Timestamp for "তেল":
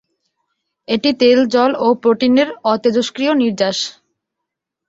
1.21-1.39